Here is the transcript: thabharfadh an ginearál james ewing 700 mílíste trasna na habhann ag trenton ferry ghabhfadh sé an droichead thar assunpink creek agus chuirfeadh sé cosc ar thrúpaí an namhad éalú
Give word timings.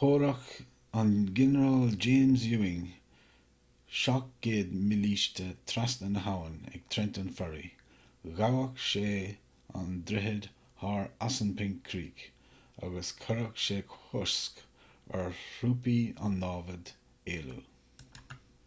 thabharfadh 0.00 0.66
an 1.00 1.08
ginearál 1.38 1.94
james 2.04 2.42
ewing 2.56 2.82
700 4.00 4.70
mílíste 4.90 5.46
trasna 5.70 6.10
na 6.16 6.20
habhann 6.26 6.60
ag 6.72 6.84
trenton 6.96 7.30
ferry 7.40 7.64
ghabhfadh 8.42 8.76
sé 8.90 9.02
an 9.80 9.90
droichead 10.12 10.46
thar 10.84 11.02
assunpink 11.30 11.80
creek 11.90 12.22
agus 12.90 13.10
chuirfeadh 13.24 13.58
sé 13.66 13.80
cosc 13.96 14.62
ar 15.22 15.28
thrúpaí 15.48 15.96
an 16.28 16.38
namhad 16.46 16.94
éalú 17.36 17.58